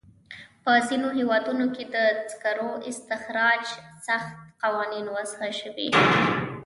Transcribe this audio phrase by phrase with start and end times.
[0.63, 1.95] په ځینو هېوادونو کې د
[2.31, 4.31] سکرو استخراج ته سخت
[4.63, 5.89] قوانین وضع شوي.